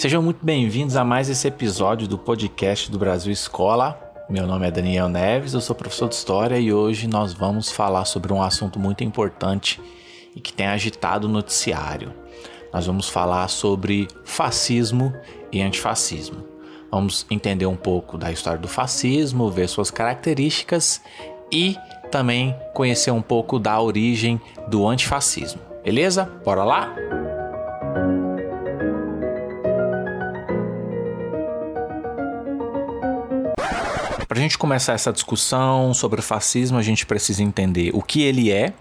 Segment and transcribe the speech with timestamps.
[0.00, 4.00] Sejam muito bem-vindos a mais esse episódio do podcast do Brasil Escola.
[4.30, 8.06] Meu nome é Daniel Neves, eu sou professor de História e hoje nós vamos falar
[8.06, 9.78] sobre um assunto muito importante
[10.34, 12.14] e que tem agitado o noticiário.
[12.72, 15.12] Nós vamos falar sobre fascismo
[15.52, 16.46] e antifascismo.
[16.90, 21.02] Vamos entender um pouco da história do fascismo, ver suas características
[21.52, 21.76] e
[22.10, 25.60] também conhecer um pouco da origem do antifascismo.
[25.84, 26.24] Beleza?
[26.42, 27.19] Bora lá?
[34.50, 38.72] Gente começar essa discussão sobre o fascismo, a gente precisa entender o que ele é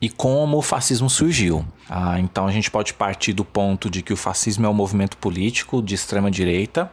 [0.00, 1.66] e como o fascismo surgiu.
[1.90, 5.16] Ah, então a gente pode partir do ponto de que o fascismo é um movimento
[5.16, 6.88] político de extrema direita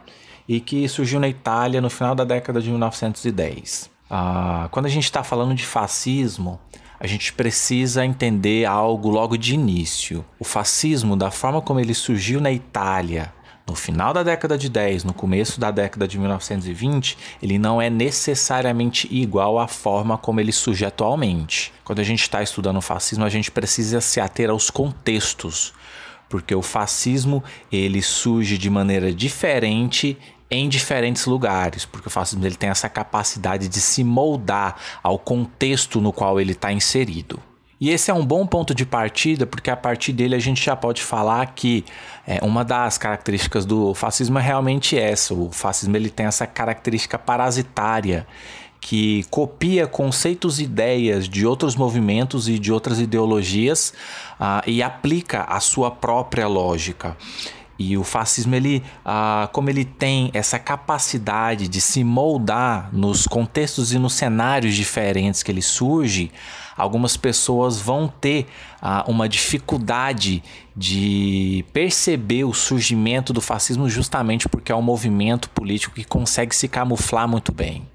[0.48, 3.88] e que surgiu na Itália no final da década de 1910.
[4.10, 6.58] Ah, quando a gente está falando de fascismo,
[6.98, 10.24] a gente precisa entender algo logo de início.
[10.36, 13.32] O fascismo, da forma como ele surgiu na Itália,
[13.66, 17.90] no final da década de 10, no começo da década de 1920, ele não é
[17.90, 21.72] necessariamente igual à forma como ele surge atualmente.
[21.82, 25.74] Quando a gente está estudando o fascismo, a gente precisa se ater aos contextos,
[26.28, 30.16] porque o fascismo ele surge de maneira diferente
[30.48, 36.00] em diferentes lugares, porque o fascismo ele tem essa capacidade de se moldar ao contexto
[36.00, 37.40] no qual ele está inserido.
[37.78, 40.74] E esse é um bom ponto de partida, porque a partir dele a gente já
[40.74, 41.84] pode falar que
[42.26, 45.34] é, uma das características do fascismo é realmente essa.
[45.34, 48.26] O fascismo ele tem essa característica parasitária
[48.80, 53.92] que copia conceitos e ideias de outros movimentos e de outras ideologias
[54.40, 57.16] uh, e aplica a sua própria lógica.
[57.78, 63.92] E o fascismo, ele, ah, como ele tem essa capacidade de se moldar nos contextos
[63.92, 66.32] e nos cenários diferentes que ele surge,
[66.76, 68.46] algumas pessoas vão ter
[68.80, 70.42] ah, uma dificuldade
[70.76, 76.68] de perceber o surgimento do fascismo justamente porque é um movimento político que consegue se
[76.68, 77.86] camuflar muito bem.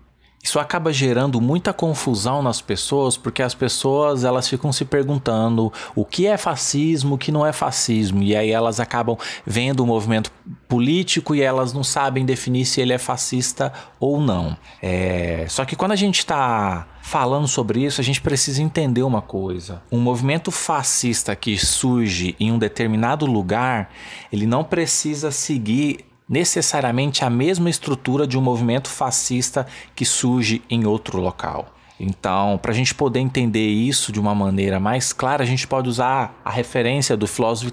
[0.44, 6.04] Isso acaba gerando muita confusão nas pessoas, porque as pessoas elas ficam se perguntando o
[6.04, 10.32] que é fascismo, o que não é fascismo, e aí elas acabam vendo o movimento
[10.68, 14.58] político e elas não sabem definir se ele é fascista ou não.
[14.82, 15.46] É...
[15.48, 19.82] Só que quando a gente está falando sobre isso, a gente precisa entender uma coisa.
[19.92, 23.92] Um movimento fascista que surge em um determinado lugar,
[24.32, 30.86] ele não precisa seguir necessariamente a mesma estrutura de um movimento fascista que surge em
[30.86, 31.76] outro local.
[32.00, 35.90] Então, para a gente poder entender isso de uma maneira mais clara, a gente pode
[35.90, 37.72] usar a referência do filósofo,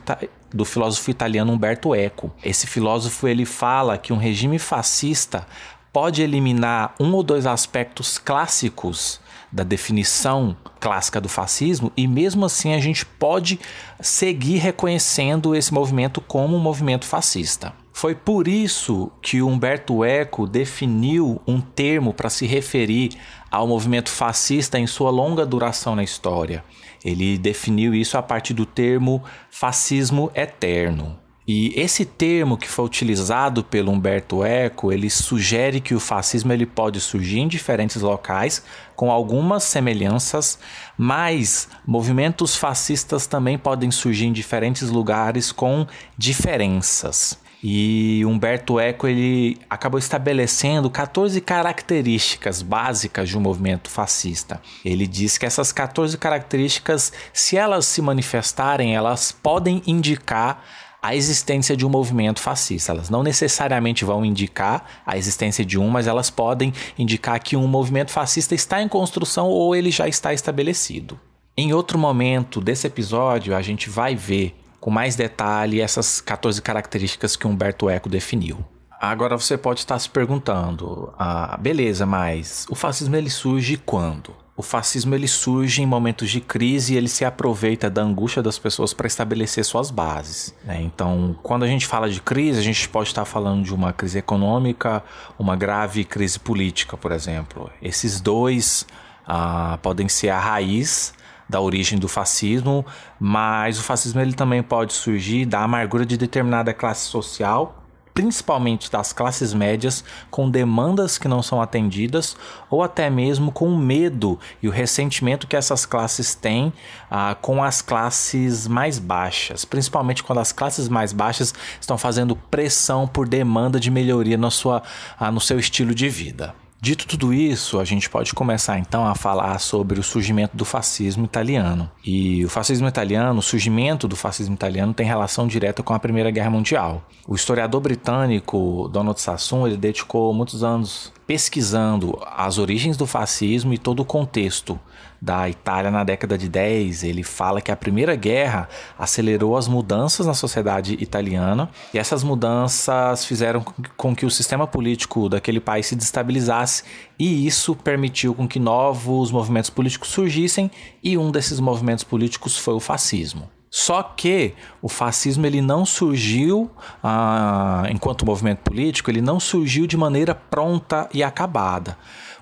[0.52, 2.32] do filósofo italiano Umberto Eco.
[2.44, 5.46] Esse filósofo ele fala que um regime fascista
[5.92, 9.20] pode eliminar um ou dois aspectos clássicos
[9.50, 13.58] da definição clássica do fascismo e mesmo assim a gente pode
[13.98, 17.72] seguir reconhecendo esse movimento como um movimento fascista.
[17.98, 23.18] Foi por isso que Humberto Eco definiu um termo para se referir
[23.50, 26.62] ao movimento fascista em sua longa duração na história.
[27.04, 29.20] Ele definiu isso a partir do termo
[29.50, 31.18] fascismo eterno.
[31.44, 36.66] E esse termo que foi utilizado pelo Humberto Eco, ele sugere que o fascismo ele
[36.66, 38.62] pode surgir em diferentes locais,
[38.94, 40.56] com algumas semelhanças,
[40.96, 45.84] mas movimentos fascistas também podem surgir em diferentes lugares com
[46.16, 47.36] diferenças.
[47.62, 54.60] E Humberto Eco ele acabou estabelecendo 14 características básicas de um movimento fascista.
[54.84, 60.62] Ele diz que essas 14 características, se elas se manifestarem, elas podem indicar
[61.00, 62.92] a existência de um movimento fascista.
[62.92, 67.66] Elas não necessariamente vão indicar a existência de um, mas elas podem indicar que um
[67.66, 71.18] movimento fascista está em construção ou ele já está estabelecido.
[71.56, 77.36] Em outro momento desse episódio, a gente vai ver com mais detalhe essas 14 características
[77.36, 78.64] que Humberto Eco definiu.
[79.00, 84.34] Agora você pode estar se perguntando, ah, beleza, mas o fascismo ele surge quando?
[84.56, 88.58] O fascismo ele surge em momentos de crise e ele se aproveita da angústia das
[88.58, 90.52] pessoas para estabelecer suas bases.
[90.64, 90.82] Né?
[90.82, 94.18] Então, quando a gente fala de crise, a gente pode estar falando de uma crise
[94.18, 95.04] econômica,
[95.38, 97.70] uma grave crise política, por exemplo.
[97.80, 98.84] Esses dois
[99.24, 101.14] ah, podem ser a raiz
[101.48, 102.84] da origem do fascismo,
[103.18, 107.84] mas o fascismo ele também pode surgir da amargura de determinada classe social,
[108.18, 112.36] principalmente das classes médias, com demandas que não são atendidas,
[112.68, 116.72] ou até mesmo com o medo e o ressentimento que essas classes têm
[117.08, 123.06] ah, com as classes mais baixas, principalmente quando as classes mais baixas estão fazendo pressão
[123.06, 124.82] por demanda de melhoria na sua,
[125.16, 126.56] ah, no seu estilo de vida.
[126.80, 131.24] Dito tudo isso, a gente pode começar então a falar sobre o surgimento do fascismo
[131.24, 131.90] italiano.
[132.04, 136.30] E o fascismo italiano, o surgimento do fascismo italiano tem relação direta com a Primeira
[136.30, 137.02] Guerra Mundial.
[137.26, 143.78] O historiador britânico Donald Sassoon ele dedicou muitos anos pesquisando as origens do fascismo e
[143.78, 144.78] todo o contexto
[145.20, 147.04] da Itália na década de 10.
[147.04, 148.68] Ele fala que a Primeira Guerra
[148.98, 153.64] acelerou as mudanças na sociedade italiana e essas mudanças fizeram
[153.96, 156.84] com que o sistema político daquele país se destabilizasse
[157.18, 160.70] e isso permitiu com que novos movimentos políticos surgissem
[161.02, 163.48] e um desses movimentos políticos foi o fascismo.
[163.70, 166.70] Só que o fascismo ele não surgiu
[167.02, 171.96] ah, enquanto movimento político, ele não surgiu de maneira pronta e acabada.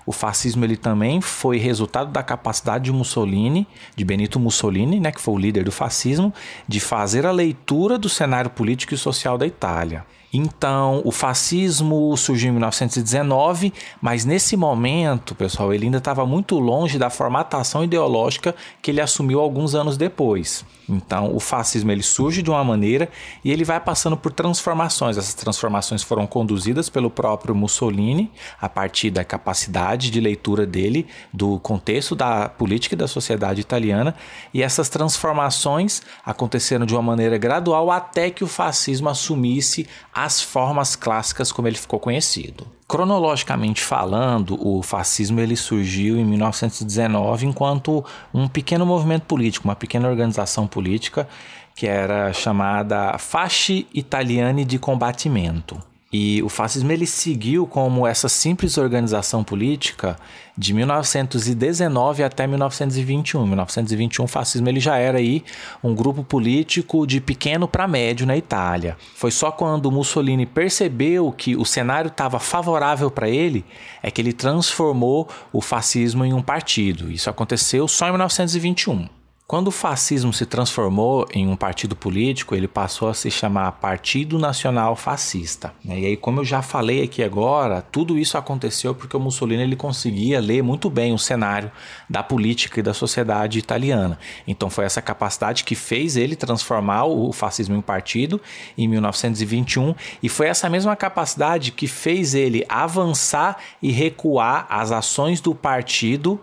[0.07, 5.19] O fascismo ele também foi resultado da capacidade de Mussolini, de Benito Mussolini, né, que
[5.19, 6.33] foi o líder do fascismo,
[6.65, 10.05] de fazer a leitura do cenário político e social da Itália.
[10.31, 16.97] Então, o fascismo surgiu em 1919, mas nesse momento, pessoal, ele ainda estava muito longe
[16.97, 20.65] da formatação ideológica que ele assumiu alguns anos depois.
[20.89, 23.09] Então, o fascismo ele surge de uma maneira
[23.43, 25.17] e ele vai passando por transformações.
[25.17, 31.59] Essas transformações foram conduzidas pelo próprio Mussolini a partir da capacidade de leitura dele do
[31.59, 34.15] contexto da política e da sociedade italiana,
[34.53, 40.95] e essas transformações aconteceram de uma maneira gradual até que o fascismo assumisse as formas
[40.95, 42.76] clássicas como ele ficou conhecido.
[42.87, 50.07] Cronologicamente falando, o fascismo ele surgiu em 1919 enquanto um pequeno movimento político, uma pequena
[50.07, 51.27] organização política
[51.75, 55.77] que era chamada Fasci Italiani de Combatimento.
[56.11, 60.17] E o fascismo ele seguiu como essa simples organização política
[60.57, 63.43] de 1919 até 1921.
[63.43, 65.43] Em 1921 o fascismo ele já era aí
[65.83, 68.95] um grupo político de pequeno para médio na Itália.
[69.15, 73.65] Foi só quando Mussolini percebeu que o cenário estava favorável para ele
[74.01, 77.11] é que ele transformou o fascismo em um partido.
[77.11, 79.16] Isso aconteceu só em 1921.
[79.49, 84.37] Quando o fascismo se transformou em um partido político, ele passou a se chamar Partido
[84.37, 85.73] Nacional Fascista.
[85.85, 86.01] Né?
[86.01, 89.77] E aí, como eu já falei aqui agora, tudo isso aconteceu porque o Mussolini ele
[89.77, 91.71] conseguia ler muito bem o cenário
[92.09, 94.19] da política e da sociedade italiana.
[94.45, 98.41] Então, foi essa capacidade que fez ele transformar o fascismo em partido
[98.77, 105.39] em 1921, e foi essa mesma capacidade que fez ele avançar e recuar as ações
[105.39, 106.37] do partido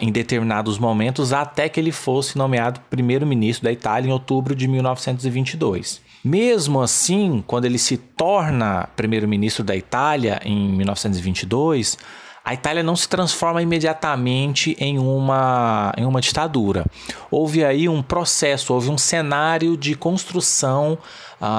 [0.00, 6.00] em determinados momentos até que ele fosse nomeado primeiro-ministro da Itália em outubro de 1922.
[6.22, 11.96] Mesmo assim, quando ele se torna primeiro-ministro da Itália em 1922,
[12.44, 16.84] a Itália não se transforma imediatamente em uma, em uma ditadura.
[17.30, 20.98] Houve aí um processo, houve um cenário de construção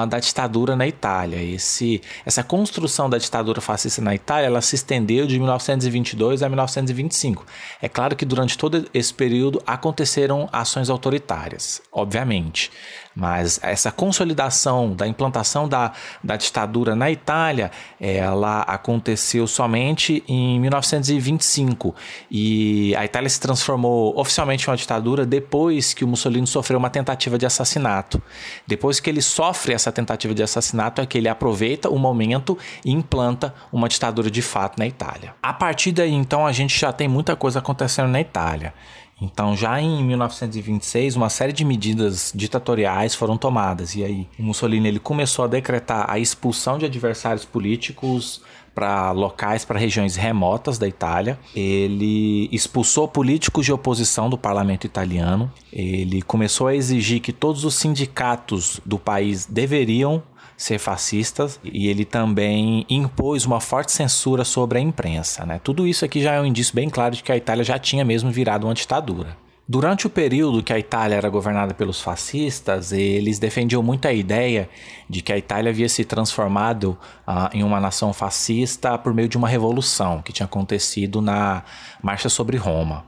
[0.08, 1.42] da ditadura na Itália.
[1.42, 7.46] Esse, essa construção da ditadura fascista na Itália ela se estendeu de 1922 a 1925.
[7.80, 12.70] É claro que durante todo esse período aconteceram ações autoritárias, obviamente.
[13.14, 15.92] Mas essa consolidação da implantação da,
[16.22, 17.70] da ditadura na Itália,
[18.00, 21.94] ela aconteceu somente em 1925.
[22.30, 26.90] E a Itália se transformou oficialmente em uma ditadura depois que o Mussolini sofreu uma
[26.90, 28.22] tentativa de assassinato.
[28.66, 32.92] Depois que ele sofre essa tentativa de assassinato, é que ele aproveita o momento e
[32.92, 35.34] implanta uma ditadura de fato na Itália.
[35.42, 38.72] A partir daí, então, a gente já tem muita coisa acontecendo na Itália.
[39.20, 43.94] Então, já em 1926, uma série de medidas ditatoriais foram tomadas.
[43.94, 48.40] E aí, o Mussolini ele começou a decretar a expulsão de adversários políticos
[48.74, 51.38] para locais, para regiões remotas da Itália.
[51.54, 55.52] Ele expulsou políticos de oposição do parlamento italiano.
[55.72, 60.22] Ele começou a exigir que todos os sindicatos do país deveriam
[60.60, 65.46] ser fascistas e ele também impôs uma forte censura sobre a imprensa.
[65.46, 65.58] Né?
[65.64, 68.04] Tudo isso aqui já é um indício bem claro de que a Itália já tinha
[68.04, 69.38] mesmo virado uma ditadura.
[69.66, 74.68] Durante o período que a Itália era governada pelos fascistas, eles defendiam muito a ideia
[75.08, 79.38] de que a Itália havia se transformado uh, em uma nação fascista por meio de
[79.38, 81.62] uma revolução que tinha acontecido na
[82.02, 83.06] Marcha sobre Roma.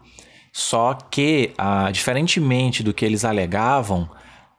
[0.50, 4.08] Só que, uh, diferentemente do que eles alegavam,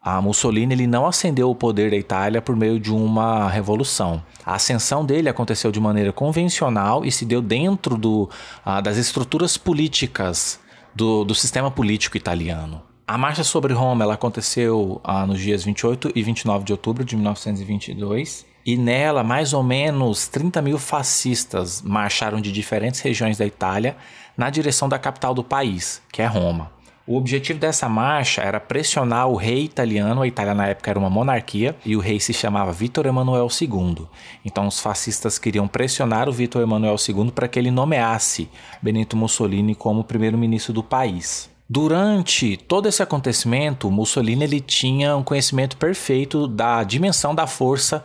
[0.03, 4.21] a Mussolini ele não ascendeu o poder da Itália por meio de uma revolução.
[4.45, 8.29] A ascensão dele aconteceu de maneira convencional e se deu dentro do,
[8.65, 10.59] uh, das estruturas políticas
[10.93, 12.81] do, do, sistema político italiano.
[13.07, 17.15] A marcha sobre Roma ela aconteceu uh, nos dias 28 e 29 de outubro de
[17.15, 23.95] 1922 e nela mais ou menos 30 mil fascistas marcharam de diferentes regiões da Itália
[24.35, 26.72] na direção da capital do país, que é Roma.
[27.05, 31.09] O objetivo dessa marcha era pressionar o rei italiano, a Itália na época era uma
[31.09, 34.07] monarquia, e o rei se chamava Vítor Emanuel II.
[34.45, 38.47] Então os fascistas queriam pressionar o Vítor Emanuel II para que ele nomeasse
[38.81, 41.49] Benito Mussolini como primeiro-ministro do país.
[41.69, 48.01] Durante todo esse acontecimento, Mussolini ele tinha um conhecimento perfeito da dimensão da força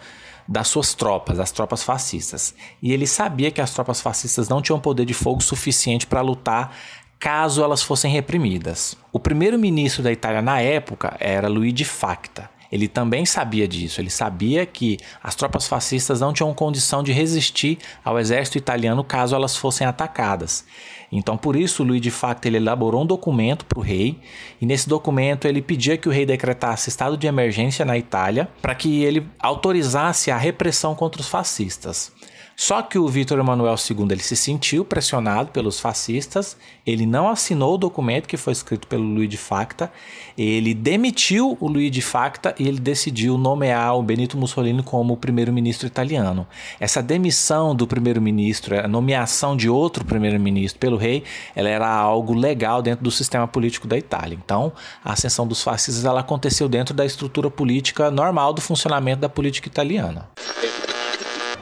[0.48, 2.54] das suas tropas, das tropas fascistas.
[2.82, 6.74] E ele sabia que as tropas fascistas não tinham poder de fogo suficiente para lutar
[7.18, 8.96] caso elas fossem reprimidas.
[9.12, 12.48] O primeiro-ministro da Itália na época era Luigi Facta.
[12.70, 17.78] Ele também sabia disso, ele sabia que as tropas fascistas não tinham condição de resistir
[18.04, 20.66] ao exército italiano caso elas fossem atacadas.
[21.10, 24.20] Então, por isso, Luiz de Facto ele elaborou um documento para o rei,
[24.60, 28.74] e nesse documento ele pedia que o rei decretasse estado de emergência na Itália para
[28.74, 32.12] que ele autorizasse a repressão contra os fascistas.
[32.60, 37.74] Só que o Vítor Emanuel II ele se sentiu pressionado pelos fascistas, ele não assinou
[37.74, 39.92] o documento que foi escrito pelo Luiz de Facta,
[40.36, 45.86] ele demitiu o Luiz de Facta e ele decidiu nomear o Benito Mussolini como primeiro-ministro
[45.86, 46.48] italiano.
[46.80, 51.22] Essa demissão do primeiro-ministro, a nomeação de outro primeiro-ministro pelo rei,
[51.54, 54.36] ela era algo legal dentro do sistema político da Itália.
[54.44, 54.72] Então,
[55.04, 59.68] a ascensão dos fascistas ela aconteceu dentro da estrutura política normal do funcionamento da política
[59.68, 60.28] italiana.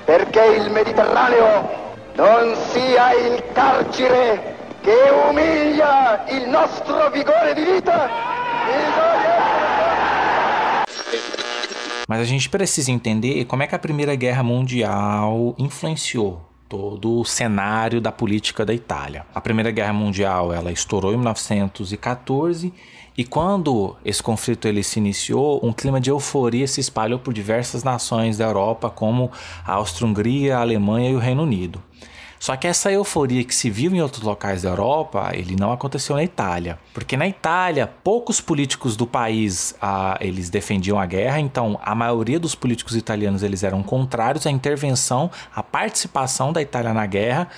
[0.06, 1.68] Perché il Mediterraneo
[2.14, 8.08] non sia il carcere che umilia il nostro vigore di vita.
[12.08, 17.24] Mas a gente precisa entender como é que a Primeira Guerra Mundial influenciou todo o
[17.24, 19.26] cenário da política da Itália.
[19.34, 22.72] A Primeira Guerra Mundial ela estourou em 1914
[23.16, 27.82] e quando esse conflito ele se iniciou, um clima de euforia se espalhou por diversas
[27.82, 29.30] nações da Europa, como
[29.64, 31.82] a Áustria-Hungria, a Alemanha e o Reino Unido.
[32.38, 36.14] Só que essa euforia que se viu em outros locais da Europa, ele não aconteceu
[36.14, 41.80] na Itália, porque na Itália poucos políticos do país ah, eles defendiam a guerra, então
[41.82, 47.06] a maioria dos políticos italianos eles eram contrários à intervenção, à participação da Itália na
[47.06, 47.48] guerra,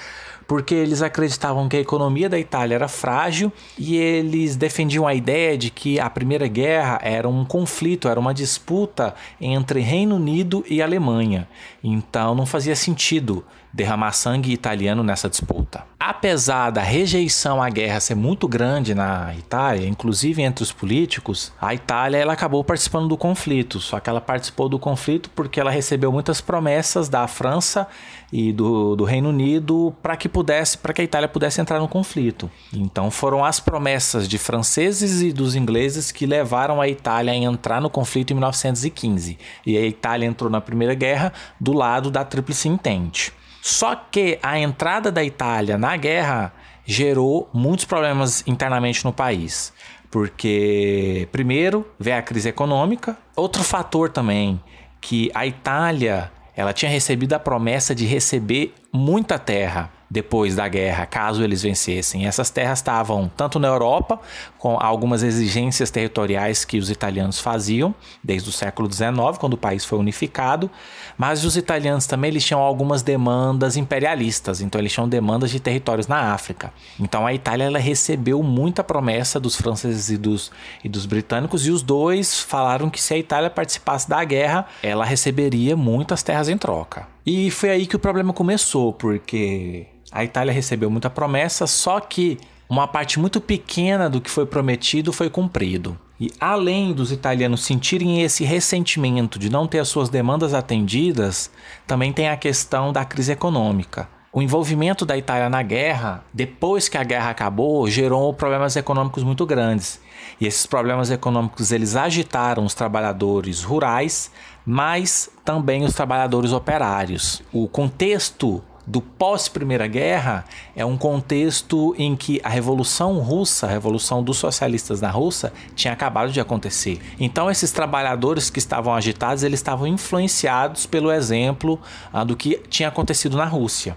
[0.49, 5.59] porque eles acreditavam que a economia da Itália era frágil e eles defendiam a ideia
[5.59, 10.81] de que a Primeira Guerra era um conflito, era uma disputa entre Reino Unido e
[10.81, 11.47] Alemanha.
[11.85, 15.85] Então não fazia sentido derramar sangue italiano nessa disputa.
[16.01, 21.75] Apesar da rejeição à guerra ser muito grande na Itália, inclusive entre os políticos, a
[21.75, 23.79] Itália ela acabou participando do conflito.
[23.79, 27.87] Só que ela participou do conflito porque ela recebeu muitas promessas da França
[28.33, 31.89] e do, do Reino Unido para que pudesse, para que a Itália pudesse entrar no
[31.89, 32.51] conflito.
[32.73, 37.81] Então foram as promessas de franceses e dos ingleses que levaram a Itália a entrar
[37.81, 39.39] no conflito em 1915.
[39.65, 43.33] E a Itália entrou na Primeira Guerra do lado da Tríplice Entente.
[43.63, 46.53] Só que a entrada da Itália na guerra
[46.85, 49.73] gerou muitos problemas internamente no país.
[50.11, 53.19] Porque, primeiro, veio a crise econômica.
[53.37, 54.59] Outro fator também,
[55.01, 61.05] que a Itália ela tinha recebido a promessa de receber muita terra depois da guerra,
[61.07, 62.27] caso eles vencessem.
[62.27, 64.19] Essas terras estavam tanto na Europa,
[64.59, 69.85] com algumas exigências territoriais que os italianos faziam desde o século XIX, quando o país
[69.85, 70.71] foi unificado,
[71.17, 76.07] mas os italianos também eles tinham algumas demandas imperialistas, então eles tinham demandas de territórios
[76.07, 76.73] na África.
[76.99, 80.51] Então a Itália ela recebeu muita promessa dos franceses e dos,
[80.83, 85.05] e dos britânicos, e os dois falaram que se a Itália participasse da guerra, ela
[85.05, 87.07] receberia muitas terras em troca.
[87.25, 92.39] E foi aí que o problema começou, porque a Itália recebeu muita promessa, só que
[92.69, 95.99] uma parte muito pequena do que foi prometido foi cumprido.
[96.21, 101.51] E além dos italianos sentirem esse ressentimento de não ter as suas demandas atendidas,
[101.87, 104.09] também tem a questão da crise econômica.
[104.33, 109.47] O envolvimento da Itália na guerra, depois que a guerra acabou, gerou problemas econômicos muito
[109.47, 110.01] grandes.
[110.41, 114.31] E esses problemas econômicos eles agitaram os trabalhadores rurais,
[114.67, 117.43] mas também os trabalhadores operários.
[117.53, 124.23] O contexto do pós-Primeira Guerra é um contexto em que a Revolução Russa, a Revolução
[124.23, 126.99] dos Socialistas na Rússia, tinha acabado de acontecer.
[127.21, 131.79] Então esses trabalhadores que estavam agitados, eles estavam influenciados pelo exemplo
[132.11, 133.95] ah, do que tinha acontecido na Rússia.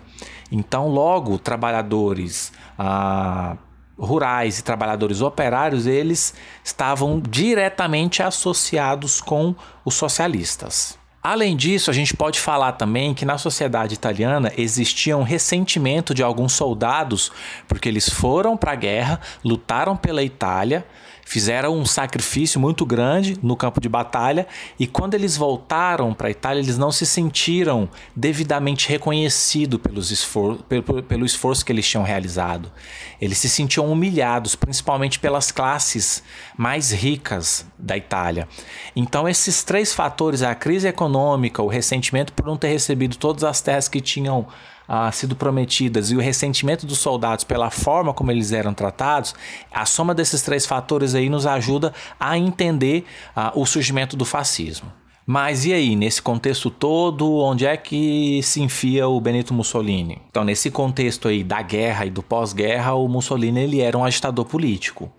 [0.52, 3.56] Então logo trabalhadores ah,
[3.98, 6.34] rurais e trabalhadores operários, eles
[6.66, 9.56] estavam diretamente associados com
[9.86, 11.00] os socialistas.
[11.24, 16.24] Além disso, a gente pode falar também que na sociedade italiana existia um ressentimento de
[16.24, 17.32] alguns soldados,
[17.68, 20.84] porque eles foram para a guerra, lutaram pela Itália,
[21.32, 24.46] fizeram um sacrifício muito grande no campo de batalha
[24.78, 29.80] e quando eles voltaram para a Itália, eles não se sentiram devidamente reconhecidos
[30.12, 32.70] esfor pelo, pelo esforço que eles tinham realizado.
[33.22, 36.22] Eles se sentiam humilhados, principalmente pelas classes
[36.58, 38.46] mais ricas da Itália.
[38.94, 43.62] Então, esses três fatores, a crise econômica, o ressentimento por não ter recebido todas as
[43.62, 44.48] terras que tinham
[44.94, 49.34] ah, sido prometidas e o ressentimento dos soldados pela forma como eles eram tratados,
[49.72, 54.92] a soma desses três fatores aí nos ajuda a entender ah, o surgimento do fascismo.
[55.26, 60.22] Mas e aí, nesse contexto todo, onde é que se enfia o Benito Mussolini?
[60.30, 64.44] Então, nesse contexto aí da guerra e do pós-guerra, o Mussolini ele era um agitador
[64.44, 65.10] político.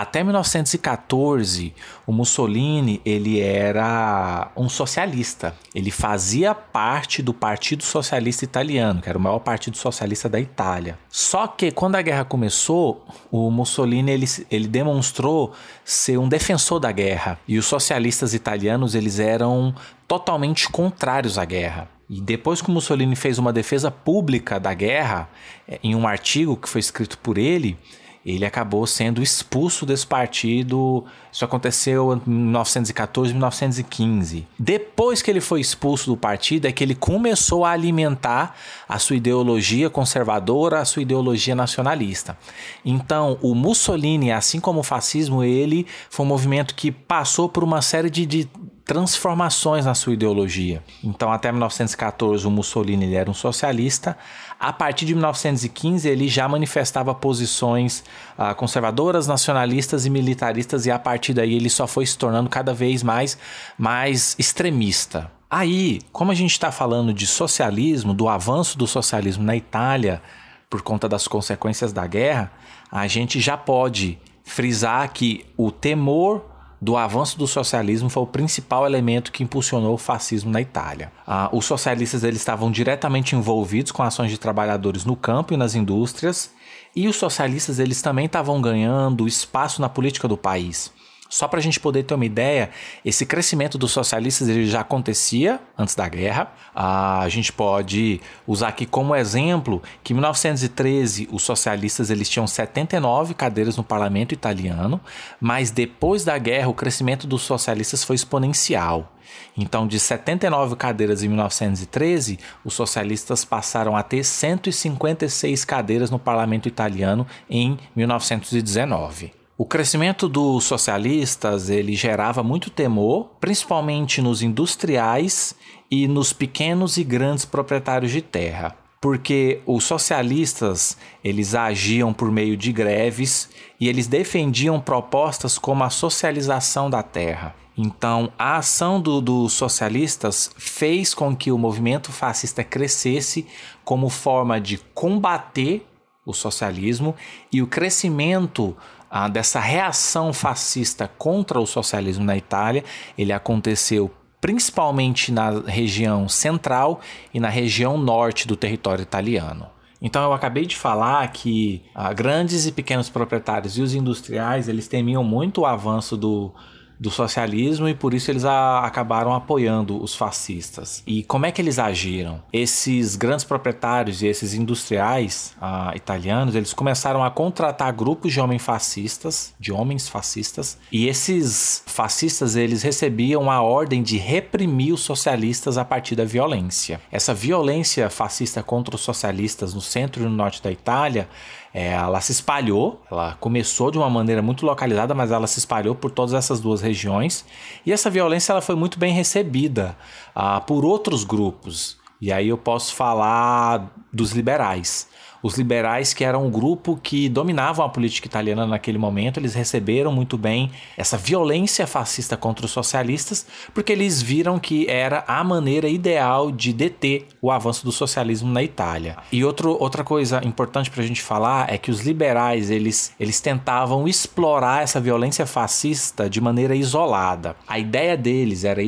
[0.00, 1.74] Até 1914,
[2.06, 5.54] o Mussolini ele era um socialista.
[5.74, 10.98] Ele fazia parte do Partido Socialista Italiano, que era o maior partido socialista da Itália.
[11.10, 15.52] Só que quando a guerra começou, o Mussolini ele, ele demonstrou
[15.84, 19.74] ser um defensor da guerra e os socialistas italianos eles eram
[20.08, 21.90] totalmente contrários à guerra.
[22.08, 25.28] E depois que o Mussolini fez uma defesa pública da guerra,
[25.68, 27.78] eh, em um artigo que foi escrito por ele,
[28.24, 31.04] ele acabou sendo expulso desse partido.
[31.32, 34.46] Isso aconteceu em 1914, 1915.
[34.58, 38.54] Depois que ele foi expulso do partido, é que ele começou a alimentar
[38.88, 42.36] a sua ideologia conservadora, a sua ideologia nacionalista.
[42.84, 47.80] Então, o Mussolini, assim como o fascismo, ele foi um movimento que passou por uma
[47.80, 48.48] série de, de
[48.90, 50.82] transformações na sua ideologia.
[51.04, 54.18] Então, até 1914, o Mussolini ele era um socialista.
[54.58, 58.02] A partir de 1915, ele já manifestava posições
[58.36, 62.74] ah, conservadoras, nacionalistas e militaristas, e a partir daí ele só foi se tornando cada
[62.74, 63.38] vez mais,
[63.78, 65.30] mais extremista.
[65.48, 70.20] Aí, como a gente está falando de socialismo, do avanço do socialismo na Itália,
[70.68, 72.50] por conta das consequências da guerra,
[72.90, 76.49] a gente já pode frisar que o temor
[76.80, 81.12] do avanço do socialismo foi o principal elemento que impulsionou o fascismo na Itália.
[81.26, 85.74] Ah, os socialistas eles estavam diretamente envolvidos com ações de trabalhadores no campo e nas
[85.74, 86.52] indústrias,
[86.96, 90.90] e os socialistas eles também estavam ganhando espaço na política do país.
[91.30, 92.70] Só para a gente poder ter uma ideia,
[93.04, 96.52] esse crescimento dos socialistas ele já acontecia antes da guerra.
[96.74, 102.48] Ah, a gente pode usar aqui como exemplo que em 1913 os socialistas eles tinham
[102.48, 105.00] 79 cadeiras no parlamento italiano,
[105.40, 109.14] mas depois da guerra o crescimento dos socialistas foi exponencial.
[109.56, 116.66] Então, de 79 cadeiras em 1913, os socialistas passaram a ter 156 cadeiras no parlamento
[116.66, 119.39] italiano em 1919.
[119.60, 125.54] O crescimento dos socialistas ele gerava muito temor, principalmente nos industriais
[125.90, 132.56] e nos pequenos e grandes proprietários de terra, porque os socialistas eles agiam por meio
[132.56, 137.54] de greves e eles defendiam propostas como a socialização da terra.
[137.76, 143.46] Então, a ação dos do socialistas fez com que o movimento fascista crescesse
[143.84, 145.86] como forma de combater
[146.24, 147.14] o socialismo
[147.52, 148.74] e o crescimento
[149.10, 152.84] ah, dessa reação fascista contra o socialismo na Itália,
[153.18, 157.00] ele aconteceu principalmente na região central
[157.34, 159.66] e na região norte do território italiano.
[160.00, 164.88] Então eu acabei de falar que ah, grandes e pequenos proprietários e os industriais eles
[164.88, 166.54] temiam muito o avanço do,
[167.00, 171.02] do socialismo e por isso eles a, acabaram apoiando os fascistas.
[171.06, 172.42] E como é que eles agiram?
[172.52, 178.62] Esses grandes proprietários e esses industriais uh, italianos, eles começaram a contratar grupos de homens
[178.62, 185.78] fascistas, de homens fascistas, e esses fascistas eles recebiam a ordem de reprimir os socialistas
[185.78, 187.00] a partir da violência.
[187.10, 191.28] Essa violência fascista contra os socialistas no centro e no norte da Itália
[191.72, 196.10] ela se espalhou, ela começou de uma maneira muito localizada, mas ela se espalhou por
[196.10, 197.44] todas essas duas regiões.
[197.86, 199.96] E essa violência ela foi muito bem recebida
[200.34, 201.98] ah, por outros grupos.
[202.20, 205.08] E aí eu posso falar dos liberais.
[205.42, 210.12] Os liberais, que eram um grupo que dominavam a política italiana naquele momento, eles receberam
[210.12, 215.88] muito bem essa violência fascista contra os socialistas, porque eles viram que era a maneira
[215.88, 219.16] ideal de deter o avanço do socialismo na Itália.
[219.32, 223.40] E outro, outra coisa importante para a gente falar é que os liberais eles, eles
[223.40, 227.56] tentavam explorar essa violência fascista de maneira isolada.
[227.66, 228.82] A ideia deles era,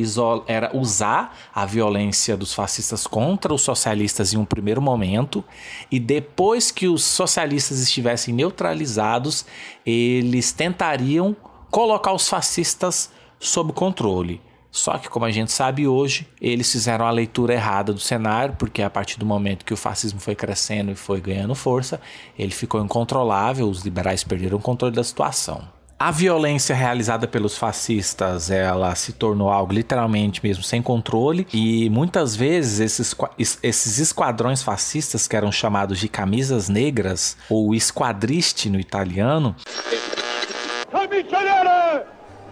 [0.47, 5.43] era usar a violência dos fascistas contra os socialistas em um primeiro momento
[5.91, 9.45] e depois depois que os socialistas estivessem neutralizados,
[9.85, 11.33] eles tentariam
[11.71, 14.41] colocar os fascistas sob controle.
[14.69, 18.81] Só que, como a gente sabe hoje, eles fizeram a leitura errada do cenário, porque
[18.81, 22.01] a partir do momento que o fascismo foi crescendo e foi ganhando força,
[22.37, 25.65] ele ficou incontrolável, os liberais perderam o controle da situação.
[26.05, 32.35] A violência realizada pelos fascistas, ela se tornou algo literalmente mesmo sem controle e muitas
[32.35, 33.15] vezes esses,
[33.63, 39.55] esses esquadrões fascistas que eram chamados de camisas negras ou esquadriste no italiano.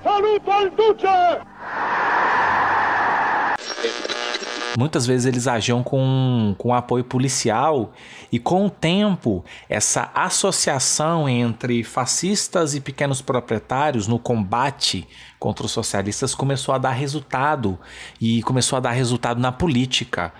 [0.01, 1.41] Saluto al duce!
[4.77, 7.91] Muitas vezes eles agiam com, com apoio policial
[8.31, 15.07] e com o tempo essa associação entre fascistas e pequenos proprietários no combate
[15.37, 17.77] contra os socialistas começou a dar resultado
[18.19, 20.31] e começou a dar resultado na política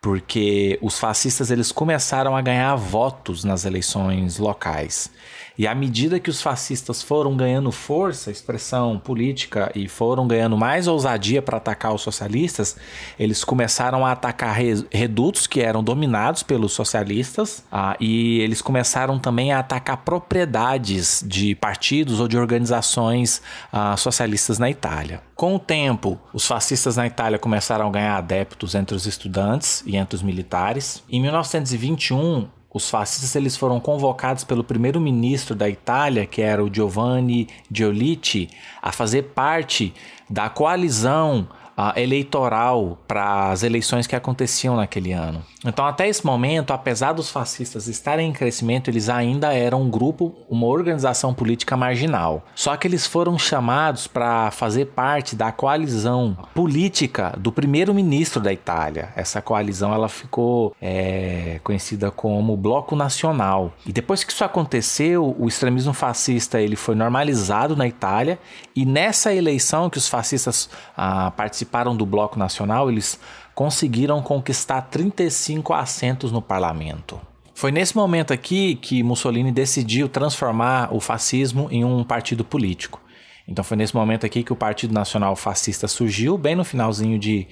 [0.00, 5.10] porque os fascistas eles começaram a ganhar votos nas eleições locais.
[5.58, 10.86] E à medida que os fascistas foram ganhando força, expressão política e foram ganhando mais
[10.86, 12.76] ousadia para atacar os socialistas,
[13.18, 14.56] eles começaram a atacar
[14.90, 21.56] redutos que eram dominados pelos socialistas ah, e eles começaram também a atacar propriedades de
[21.56, 23.42] partidos ou de organizações
[23.72, 25.22] ah, socialistas na Itália.
[25.34, 29.96] Com o tempo, os fascistas na Itália começaram a ganhar adeptos entre os estudantes e
[29.96, 31.02] entre os militares.
[31.10, 37.48] Em 1921, os fascistas eles foram convocados pelo primeiro-ministro da Itália, que era o Giovanni
[37.72, 38.50] Giolitti,
[38.82, 39.94] a fazer parte
[40.28, 45.42] da coalizão uh, eleitoral para as eleições que aconteciam naquele ano.
[45.64, 50.34] Então, até esse momento, apesar dos fascistas estarem em crescimento, eles ainda eram um grupo,
[50.48, 52.44] uma organização política marginal.
[52.54, 59.10] Só que eles foram chamados para fazer parte da coalizão política do primeiro-ministro da Itália.
[59.14, 63.72] Essa coalizão ela ficou é, conhecida como Bloco Nacional.
[63.84, 68.38] E depois que isso aconteceu, o extremismo fascista ele foi normalizado na Itália
[68.74, 73.20] e nessa eleição que os fascistas ah, participaram participaram do Bloco Nacional, eles
[73.54, 77.20] conseguiram conquistar 35 assentos no parlamento.
[77.54, 83.00] Foi nesse momento aqui que Mussolini decidiu transformar o fascismo em um partido político.
[83.46, 87.46] Então foi nesse momento aqui que o Partido Nacional Fascista surgiu, bem no finalzinho de,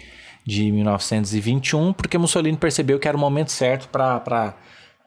[0.44, 4.54] de 1921, porque Mussolini percebeu que era o momento certo para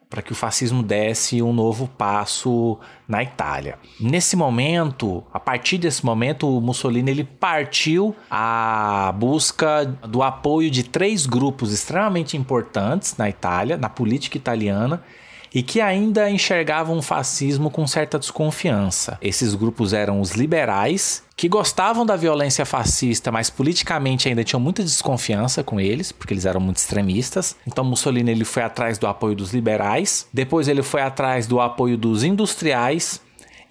[0.09, 3.77] para que o fascismo desse um novo passo na Itália.
[3.99, 10.81] Nesse momento, a partir desse momento, o Mussolini ele partiu à busca do apoio de
[10.81, 15.03] três grupos extremamente importantes na Itália, na política italiana,
[15.53, 19.17] e que ainda enxergavam o fascismo com certa desconfiança.
[19.21, 24.83] Esses grupos eram os liberais, que gostavam da violência fascista, mas politicamente ainda tinham muita
[24.83, 27.55] desconfiança com eles, porque eles eram muito extremistas.
[27.65, 31.97] Então Mussolini ele foi atrás do apoio dos liberais, depois ele foi atrás do apoio
[31.97, 33.21] dos industriais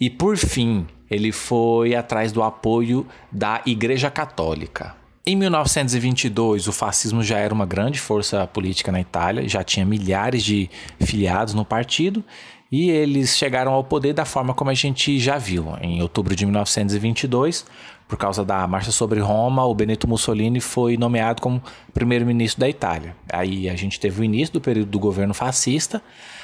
[0.00, 4.97] e por fim ele foi atrás do apoio da Igreja Católica.
[5.28, 10.42] Em 1922, o fascismo já era uma grande força política na Itália, já tinha milhares
[10.42, 12.24] de filiados no partido
[12.72, 15.76] e eles chegaram ao poder da forma como a gente já viu.
[15.82, 17.66] Em outubro de 1922,
[18.08, 21.62] por causa da marcha sobre Roma, o Benito Mussolini foi nomeado como
[21.92, 23.14] primeiro-ministro da Itália.
[23.30, 26.00] Aí a gente teve o início do período do governo fascista.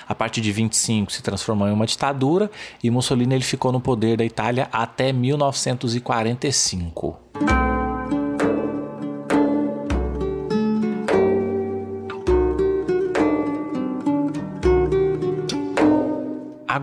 [0.07, 2.51] A partir de 25 se transformou em uma ditadura
[2.83, 7.64] e Mussolini ele ficou no poder da Itália até 1945.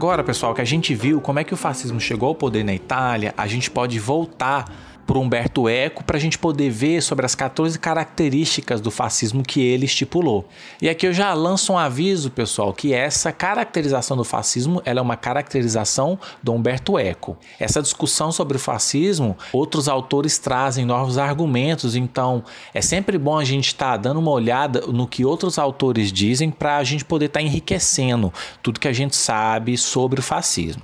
[0.02, 2.74] Agora, pessoal, que a gente viu como é que o fascismo chegou ao poder na
[2.74, 4.66] Itália, a gente pode voltar
[5.12, 9.62] por Humberto Eco para a gente poder ver sobre as 14 características do fascismo que
[9.62, 10.48] ele estipulou.
[10.82, 15.02] E aqui eu já lanço um aviso, pessoal, que essa caracterização do fascismo ela é
[15.02, 17.38] uma caracterização do Humberto Eco.
[17.60, 22.42] Essa discussão sobre o fascismo, outros autores trazem novos argumentos, então
[22.74, 26.50] é sempre bom a gente estar tá dando uma olhada no que outros autores dizem
[26.50, 30.84] para a gente poder estar tá enriquecendo tudo que a gente sabe sobre o fascismo.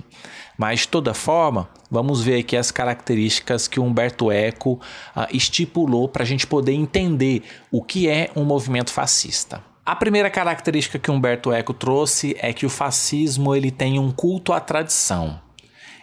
[0.58, 4.72] Mas, de toda forma, vamos ver aqui as características que Humberto Eco
[5.16, 9.62] uh, estipulou para a gente poder entender o que é um movimento fascista.
[9.84, 14.52] A primeira característica que Humberto Eco trouxe é que o fascismo ele tem um culto
[14.52, 15.40] à tradição.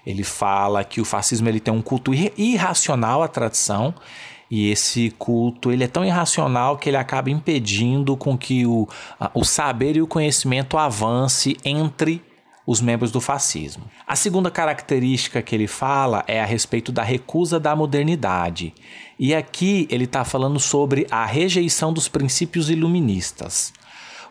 [0.06, 3.94] Ele fala que o fascismo ele tem um culto irracional à tradição
[4.50, 8.88] e esse culto ele é tão irracional que ele acaba impedindo com que o,
[9.34, 12.22] o saber e o conhecimento avance entre
[12.66, 13.84] os membros do fascismo.
[14.08, 18.74] A segunda característica que ele fala é a respeito da recusa da modernidade.
[19.20, 23.72] E aqui ele está falando sobre a rejeição dos princípios iluministas.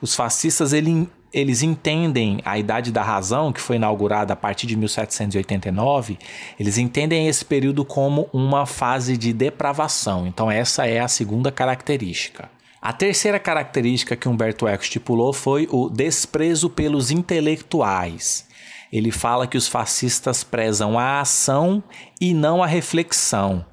[0.01, 4.77] Os fascistas ele, eles entendem a Idade da Razão, que foi inaugurada a partir de
[4.77, 6.19] 1789,
[6.59, 10.27] eles entendem esse período como uma fase de depravação.
[10.27, 12.51] Então, essa é a segunda característica.
[12.85, 18.47] A terceira característica que Humberto Eco estipulou foi o desprezo pelos intelectuais.
[18.93, 21.83] ele fala que os fascistas prezam a ação
[22.21, 23.65] e não a reflexão.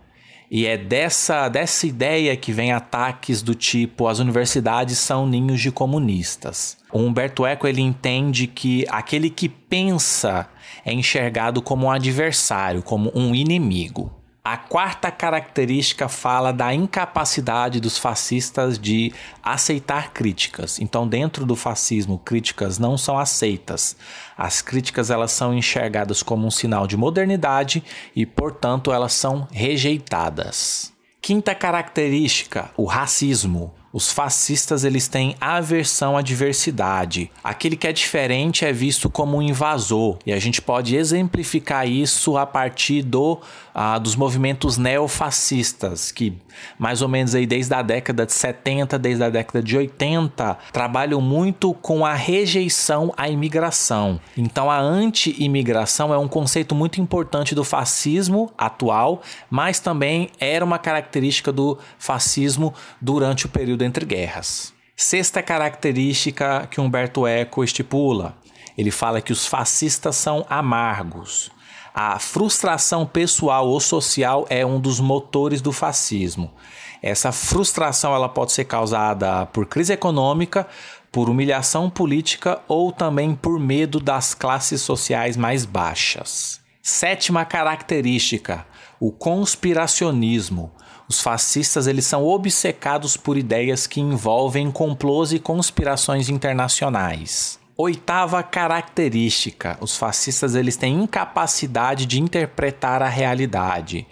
[0.50, 5.74] E é dessa, dessa ideia que vem ataques do tipo as universidades são ninhos de
[5.74, 6.78] comunistas.
[6.90, 10.48] O Humberto Eco ele entende que aquele que pensa
[10.86, 14.21] é enxergado como um adversário, como um inimigo.
[14.44, 20.80] A quarta característica fala da incapacidade dos fascistas de aceitar críticas.
[20.80, 23.96] Então, dentro do fascismo, críticas não são aceitas.
[24.36, 27.84] As críticas elas são enxergadas como um sinal de modernidade
[28.16, 30.92] e, portanto, elas são rejeitadas.
[31.22, 33.72] Quinta característica, o racismo.
[33.94, 37.30] Os fascistas eles têm aversão à diversidade.
[37.44, 40.18] Aquele que é diferente é visto como um invasor.
[40.26, 43.40] E a gente pode exemplificar isso a partir do,
[43.76, 46.38] ah, dos movimentos neofascistas, que
[46.78, 51.20] mais ou menos aí desde a década de 70, desde a década de 80, trabalham
[51.20, 54.20] muito com a rejeição à imigração.
[54.38, 60.80] Então a anti-imigração é um conceito muito importante do fascismo atual, mas também era uma
[60.80, 64.74] característica do fascismo durante o período período entre guerras.
[64.96, 68.38] Sexta característica que Humberto Eco estipula:
[68.78, 71.52] ele fala que os fascistas são amargos.
[71.94, 76.54] A frustração pessoal ou social é um dos motores do fascismo.
[77.02, 80.68] Essa frustração ela pode ser causada por crise econômica,
[81.12, 86.62] por humilhação política ou também por medo das classes sociais mais baixas.
[86.82, 88.66] Sétima característica:
[89.00, 90.72] o conspiracionismo.
[91.12, 97.60] Os fascistas eles são obcecados por ideias que envolvem complôs e conspirações internacionais.
[97.76, 104.08] Oitava característica: os fascistas eles têm incapacidade de interpretar a realidade.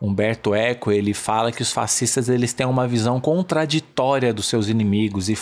[0.00, 5.28] Humberto Eco ele fala que os fascistas eles têm uma visão contraditória dos seus inimigos
[5.28, 5.36] e,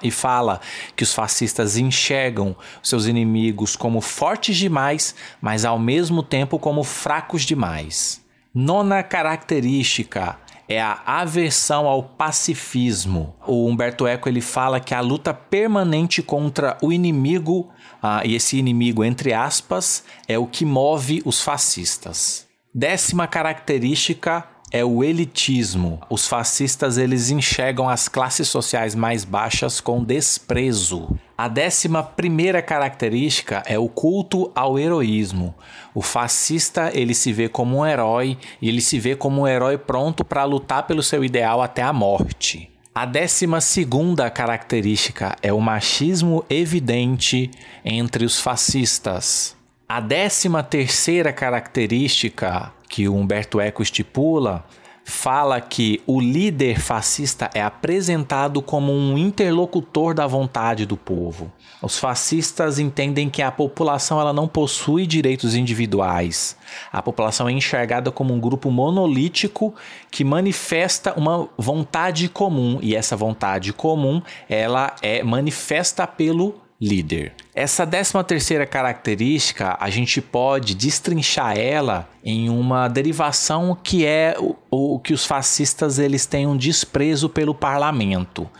[0.00, 0.60] e fala
[0.94, 7.42] que os fascistas enxergam seus inimigos como fortes demais, mas ao mesmo tempo como fracos
[7.42, 8.22] demais.
[8.54, 10.36] Nona característica:
[10.68, 13.34] é a aversão ao pacifismo.
[13.46, 17.70] O Humberto Eco ele fala que a luta permanente contra o inimigo,
[18.02, 22.46] ah, e esse inimigo entre aspas, é o que move os fascistas.
[22.74, 26.00] Décima característica é o elitismo.
[26.08, 31.16] Os fascistas eles enxergam as classes sociais mais baixas com desprezo.
[31.36, 35.54] A décima primeira característica é o culto ao heroísmo.
[35.94, 39.76] O fascista ele se vê como um herói e ele se vê como um herói
[39.76, 42.70] pronto para lutar pelo seu ideal até a morte.
[42.94, 47.50] A décima segunda característica é o machismo evidente
[47.84, 49.56] entre os fascistas.
[49.88, 54.66] A décima terceira característica que o Humberto Eco estipula
[55.02, 61.50] fala que o líder fascista é apresentado como um interlocutor da vontade do povo.
[61.80, 66.54] Os fascistas entendem que a população ela não possui direitos individuais.
[66.92, 69.74] A população é enxergada como um grupo monolítico
[70.10, 77.32] que manifesta uma vontade comum e essa vontade comum ela é manifesta pelo líder.
[77.54, 84.56] Essa décima terceira característica, a gente pode destrinchar ela em uma derivação que é o,
[84.68, 88.50] o que os fascistas eles têm um desprezo pelo parlamento.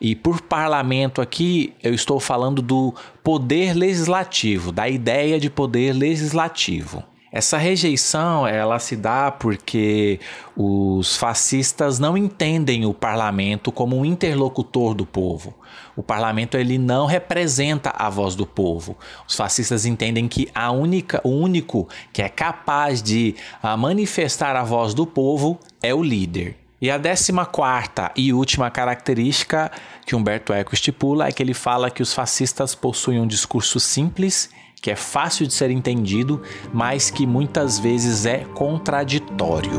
[0.00, 7.02] E por parlamento aqui, eu estou falando do poder legislativo, da ideia de poder legislativo.
[7.34, 10.20] Essa rejeição ela se dá porque
[10.56, 15.52] os fascistas não entendem o parlamento como um interlocutor do povo.
[15.96, 18.96] O parlamento ele não representa a voz do povo.
[19.26, 24.62] Os fascistas entendem que a única, o único que é capaz de uh, manifestar a
[24.62, 26.56] voz do povo é o líder.
[26.80, 29.72] E a décima quarta e última característica
[30.06, 34.50] que Humberto Eco estipula é que ele fala que os fascistas possuem um discurso simples
[34.84, 39.70] que é fácil de ser entendido, mas que muitas vezes é contraditório.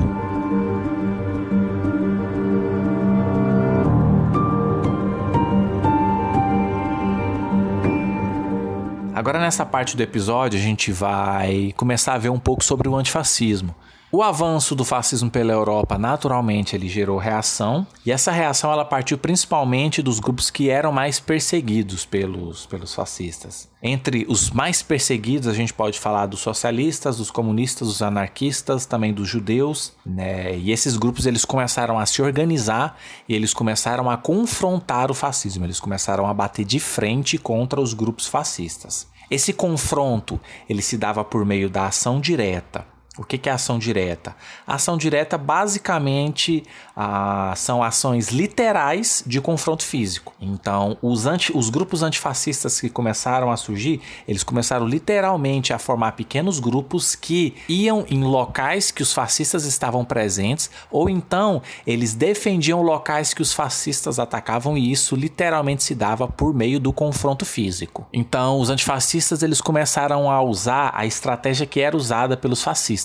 [9.14, 12.96] Agora, nessa parte do episódio, a gente vai começar a ver um pouco sobre o
[12.96, 13.76] antifascismo.
[14.16, 19.18] O avanço do fascismo pela Europa, naturalmente, ele gerou reação, e essa reação ela partiu
[19.18, 23.68] principalmente dos grupos que eram mais perseguidos pelos, pelos fascistas.
[23.84, 29.14] Entre os mais perseguidos, a gente pode falar dos socialistas, dos comunistas, dos anarquistas, também
[29.14, 30.58] dos judeus, né?
[30.58, 32.98] E esses grupos eles começaram a se organizar
[33.28, 37.94] e eles começaram a confrontar o fascismo, eles começaram a bater de frente contra os
[37.94, 39.10] grupos fascistas.
[39.30, 44.36] Esse confronto, ele se dava por meio da ação direta, O que é ação direta?
[44.68, 46.64] ação direta, basicamente,
[46.96, 50.34] ah, são ações literais de confronto físico.
[50.40, 56.14] Então, os, anti, os grupos antifascistas que começaram a surgir, eles começaram literalmente a formar
[56.14, 62.82] pequenos grupos que iam em locais que os fascistas estavam presentes, ou então eles defendiam
[62.82, 68.06] locais que os fascistas atacavam, e isso literalmente se dava por meio do confronto físico.
[68.12, 73.05] Então, os antifascistas eles começaram a usar a estratégia que era usada pelos fascistas.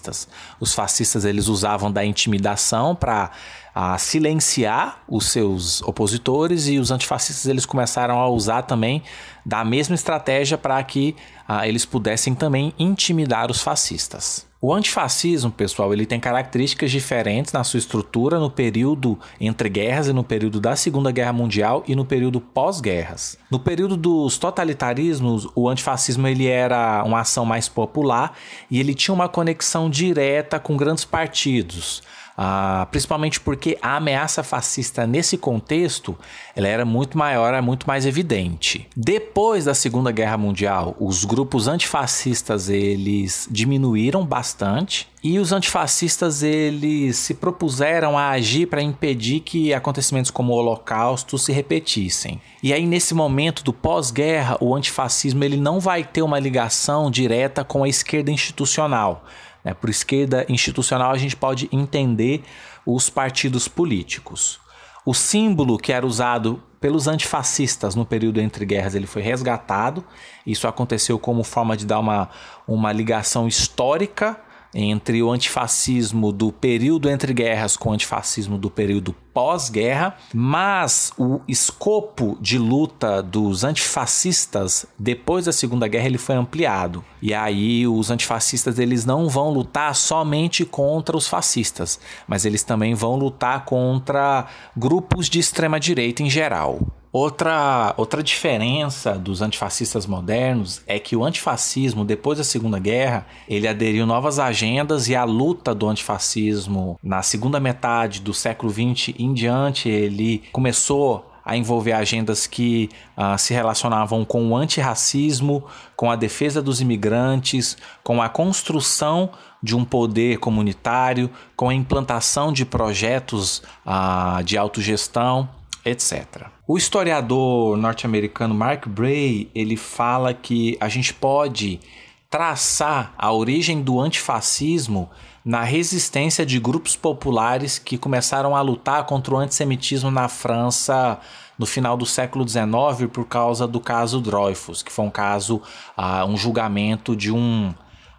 [0.58, 3.30] Os fascistas eles usavam da intimidação para
[3.74, 9.02] a silenciar os seus opositores e os antifascistas eles começaram a usar também
[9.46, 11.14] da mesma estratégia para que
[11.46, 14.49] ah, eles pudessem também intimidar os fascistas.
[14.62, 20.12] O antifascismo, pessoal, ele tem características diferentes na sua estrutura no período entre guerras e
[20.12, 23.38] no período da Segunda Guerra Mundial e no período pós-guerras.
[23.50, 28.36] No período dos totalitarismos, o antifascismo ele era uma ação mais popular
[28.70, 32.02] e ele tinha uma conexão direta com grandes partidos.
[32.42, 36.16] Ah, principalmente porque a ameaça fascista nesse contexto
[36.56, 38.88] ela era muito maior, era muito mais evidente.
[38.96, 47.18] Depois da Segunda Guerra Mundial, os grupos antifascistas eles diminuíram bastante e os antifascistas eles
[47.18, 52.40] se propuseram a agir para impedir que acontecimentos como o Holocausto se repetissem.
[52.62, 57.62] E aí nesse momento do pós-guerra, o antifascismo ele não vai ter uma ligação direta
[57.62, 59.26] com a esquerda institucional.
[59.64, 59.74] Né?
[59.74, 62.42] Por esquerda institucional, a gente pode entender
[62.84, 64.60] os partidos políticos.
[65.04, 70.04] O símbolo que era usado pelos antifascistas no período entre guerras ele foi resgatado.
[70.46, 72.30] Isso aconteceu como forma de dar uma,
[72.66, 74.40] uma ligação histórica
[74.74, 81.40] entre o antifascismo do período entre guerras com o antifascismo do período pós-guerra, mas o
[81.46, 87.04] escopo de luta dos antifascistas depois da Segunda Guerra ele foi ampliado.
[87.22, 92.94] E aí os antifascistas eles não vão lutar somente contra os fascistas, mas eles também
[92.94, 96.80] vão lutar contra grupos de extrema direita em geral.
[97.12, 103.66] Outra, outra diferença dos antifascistas modernos é que o antifascismo, depois da Segunda Guerra, ele
[103.66, 109.32] aderiu novas agendas e a luta do antifascismo na segunda metade do século XX em
[109.32, 115.64] diante, ele começou a envolver agendas que uh, se relacionavam com o antirracismo,
[115.96, 119.30] com a defesa dos imigrantes, com a construção
[119.62, 125.48] de um poder comunitário, com a implantação de projetos uh, de autogestão
[125.84, 126.46] etc.
[126.66, 131.80] O historiador norte-americano Mark Bray, ele fala que a gente pode
[132.28, 135.10] traçar a origem do antifascismo
[135.44, 141.18] na resistência de grupos populares que começaram a lutar contra o antissemitismo na França
[141.58, 145.62] no final do século XIX por causa do caso Dreyfus, que foi um caso,
[145.96, 147.74] uh, um julgamento de um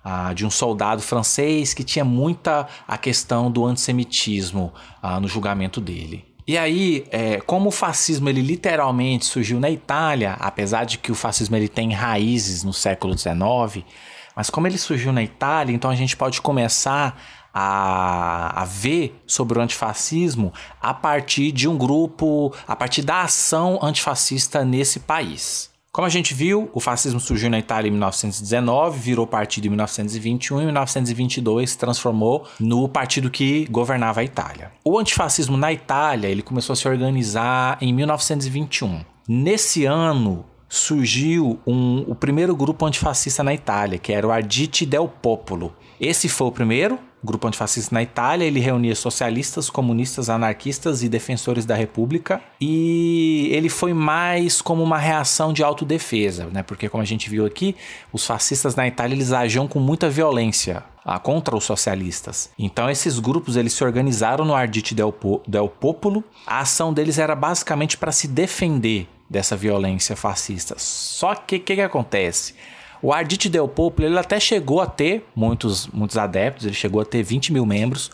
[0.06, 5.80] uh, de um soldado francês que tinha muita a questão do antissemitismo uh, no julgamento
[5.80, 6.26] dele.
[6.48, 11.16] E aí, é, como o fascismo ele literalmente surgiu na Itália, apesar de que o
[11.16, 13.86] fascismo ele tem raízes no século XIX,
[14.36, 17.20] mas como ele surgiu na Itália, então a gente pode começar
[17.54, 23.80] a, a ver sobre o antifascismo a partir de um grupo, a partir da ação
[23.82, 25.70] antifascista nesse país.
[25.92, 30.60] Como a gente viu, o fascismo surgiu na Itália em 1919, virou partido em 1921
[30.60, 34.72] e em 1922 se transformou no partido que governava a Itália.
[34.86, 39.04] O antifascismo na Itália ele começou a se organizar em 1921.
[39.28, 45.06] Nesse ano surgiu um, o primeiro grupo antifascista na Itália, que era o Arditi del
[45.06, 45.76] Popolo.
[46.00, 51.66] Esse foi o primeiro, grupo antifascista na Itália, ele reunia socialistas, comunistas, anarquistas e defensores
[51.66, 56.64] da República, e ele foi mais como uma reação de autodefesa, né?
[56.64, 57.76] Porque como a gente viu aqui,
[58.14, 62.50] os fascistas na Itália eles agiam com muita violência ah, contra os socialistas.
[62.58, 66.24] Então esses grupos eles se organizaram no Ardite del, po del Popolo.
[66.48, 70.76] A ação deles era basicamente para se defender dessa violência fascista.
[70.78, 72.54] Só que o que, que acontece?
[73.02, 77.06] O Ardite Del Popolo ele até chegou a ter muitos, muitos adeptos, ele chegou a
[77.06, 78.12] ter 20 mil membros.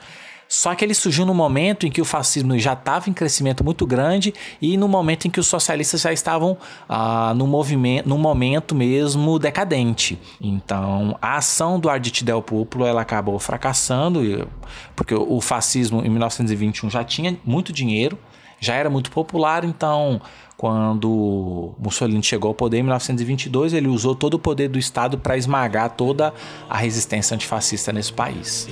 [0.47, 3.85] Só que ele surgiu no momento em que o fascismo já estava em crescimento muito
[3.85, 6.55] grande e no momento em que os socialistas já estavam
[6.87, 10.17] ah, no movimento, no momento mesmo decadente.
[10.39, 14.47] Então, a ação do Ardite Del Popolo ela acabou fracassando,
[14.95, 18.17] porque o fascismo em 1921 já tinha muito dinheiro,
[18.57, 20.21] já era muito popular, então
[20.57, 25.37] quando Mussolini chegou ao poder em 1922, ele usou todo o poder do Estado para
[25.37, 26.33] esmagar toda
[26.67, 28.67] a resistência antifascista nesse país.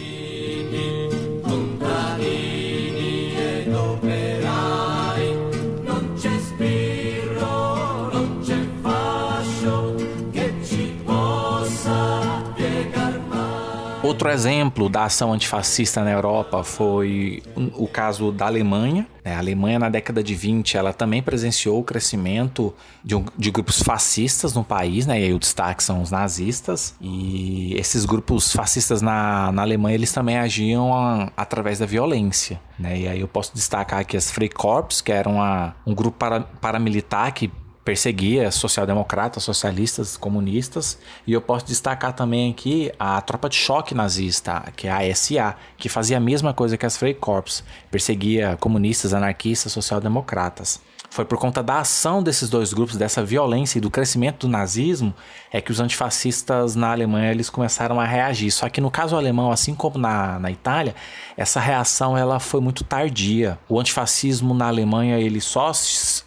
[14.06, 17.42] Outro exemplo da ação antifascista na Europa foi
[17.74, 19.08] o caso da Alemanha.
[19.24, 19.34] Né?
[19.34, 22.72] A Alemanha, na década de 20, ela também presenciou o crescimento
[23.04, 25.20] de, um, de grupos fascistas no país, né?
[25.20, 26.94] e aí o destaque são os nazistas.
[27.02, 32.62] E esses grupos fascistas na, na Alemanha, eles também agiam a, através da violência.
[32.78, 33.00] Né?
[33.00, 35.38] E aí eu posso destacar aqui as Freikorps, que eram
[35.84, 37.52] um grupo para, paramilitar que
[37.86, 40.98] perseguia social-democratas, socialistas, comunistas.
[41.28, 45.56] E eu posso destacar também aqui a tropa de choque nazista, que é a SA,
[45.78, 50.82] que fazia a mesma coisa que as Freikorps, perseguia comunistas, anarquistas, social-democratas.
[51.16, 55.14] Foi por conta da ação desses dois grupos, dessa violência e do crescimento do nazismo,
[55.50, 58.52] é que os antifascistas na Alemanha eles começaram a reagir.
[58.52, 60.94] Só que no caso alemão, assim como na, na Itália,
[61.38, 63.58] essa reação ela foi muito tardia.
[63.70, 65.72] O antifascismo na Alemanha ele só,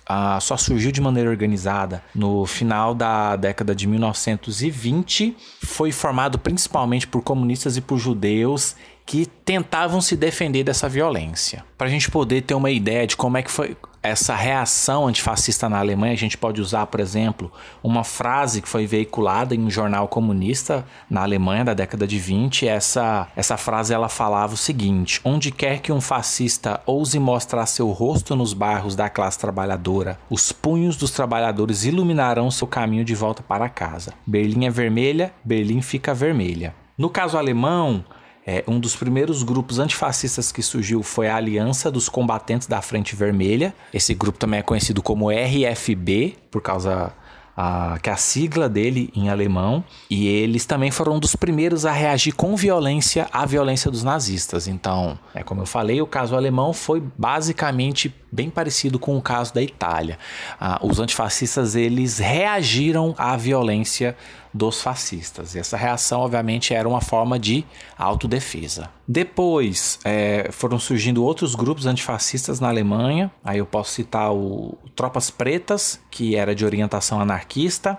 [0.08, 5.36] uh, só surgiu de maneira organizada no final da década de 1920.
[5.62, 8.74] Foi formado principalmente por comunistas e por judeus
[9.08, 11.64] que tentavam se defender dessa violência.
[11.78, 15.66] Para a gente poder ter uma ideia de como é que foi essa reação antifascista
[15.66, 17.50] na Alemanha, a gente pode usar, por exemplo,
[17.82, 22.68] uma frase que foi veiculada em um jornal comunista na Alemanha da década de 20.
[22.68, 27.88] Essa, essa frase ela falava o seguinte: Onde quer que um fascista ouse mostrar seu
[27.88, 33.42] rosto nos bairros da classe trabalhadora, os punhos dos trabalhadores iluminarão seu caminho de volta
[33.42, 34.12] para casa.
[34.26, 36.74] Berlim é vermelha, Berlim fica vermelha.
[36.98, 38.04] No caso alemão,
[38.46, 43.14] é, um dos primeiros grupos antifascistas que surgiu foi a Aliança dos Combatentes da Frente
[43.14, 43.74] Vermelha.
[43.92, 47.12] Esse grupo também é conhecido como RFB, por causa
[47.60, 51.84] a, que é a sigla dele em alemão, e eles também foram um dos primeiros
[51.84, 54.68] a reagir com violência à violência dos nazistas.
[54.68, 59.52] Então, é como eu falei, o caso alemão foi basicamente bem parecido com o caso
[59.52, 60.18] da Itália.
[60.60, 64.16] Ah, os antifascistas eles reagiram à violência
[64.52, 65.54] dos fascistas.
[65.54, 67.64] E essa reação, obviamente, era uma forma de
[67.96, 68.90] autodefesa.
[69.06, 73.30] Depois é, foram surgindo outros grupos antifascistas na Alemanha.
[73.44, 77.98] Aí eu posso citar o Tropas Pretas, que era de orientação anarquista.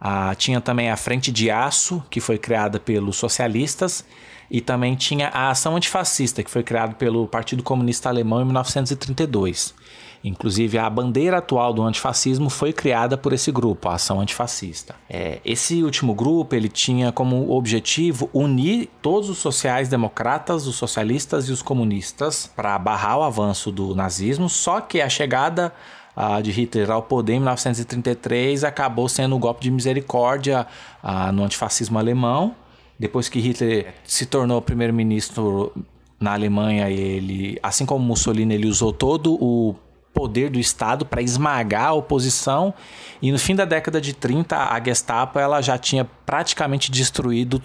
[0.00, 4.04] Ah, tinha também a Frente de Aço, que foi criada pelos socialistas.
[4.50, 9.74] E também tinha a Ação Antifascista, que foi criada pelo Partido Comunista Alemão em 1932.
[10.24, 14.94] Inclusive, a bandeira atual do antifascismo foi criada por esse grupo, a Ação Antifascista.
[15.08, 21.52] É, esse último grupo ele tinha como objetivo unir todos os sociais-democratas, os socialistas e
[21.52, 25.74] os comunistas para barrar o avanço do nazismo, só que a chegada
[26.42, 30.66] de Hitler ao poder em 1933 acabou sendo um golpe de misericórdia
[31.32, 32.54] no antifascismo alemão.
[32.96, 35.72] Depois que Hitler se tornou primeiro-ministro
[36.20, 39.74] na Alemanha, ele, assim como Mussolini, ele usou todo o
[40.14, 42.72] poder do Estado para esmagar a oposição.
[43.20, 47.60] E no fim da década de 30, a Gestapo ela já tinha praticamente destruído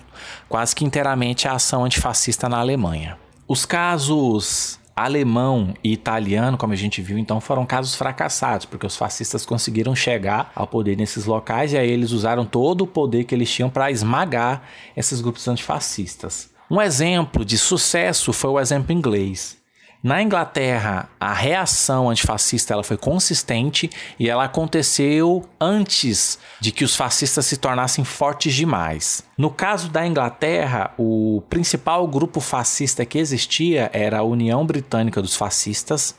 [0.50, 3.18] quase que inteiramente a ação antifascista na Alemanha.
[3.48, 8.98] Os casos alemão e italiano, como a gente viu, então foram casos fracassados, porque os
[8.98, 13.34] fascistas conseguiram chegar ao poder nesses locais e aí eles usaram todo o poder que
[13.34, 14.64] eles tinham para esmagar
[14.98, 16.50] esses grupos antifascistas.
[16.70, 19.59] Um exemplo de sucesso foi o exemplo inglês.
[20.02, 26.96] Na Inglaterra, a reação antifascista ela foi consistente e ela aconteceu antes de que os
[26.96, 29.26] fascistas se tornassem fortes demais.
[29.38, 35.36] No caso da Inglaterra, o principal grupo fascista que existia era a União Britânica dos
[35.36, 36.16] Fascistas,